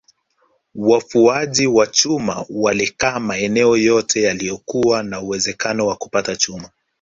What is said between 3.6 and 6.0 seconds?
yote yaliyokuwa na uwezekano wa